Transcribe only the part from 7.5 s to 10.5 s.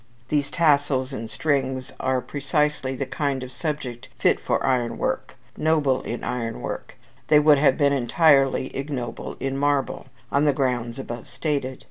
have been entirely ignoble in marble, on